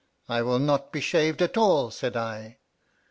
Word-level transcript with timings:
I 0.27 0.41
will 0.41 0.57
not 0.57 0.91
be 0.91 0.99
shaved 0.99 1.43
at 1.43 1.57
all, 1.57 1.91
said 1.91 2.17
I. 2.17 2.57